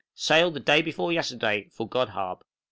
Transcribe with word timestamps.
_Sailed 0.15 0.55
the 0.55 0.59
day 0.59 0.81
before 0.81 1.11
yesterday 1.13 1.69
for 1.69 1.87
Godhaab. 1.87 2.41